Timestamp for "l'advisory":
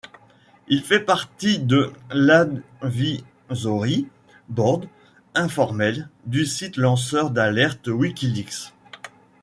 2.09-4.07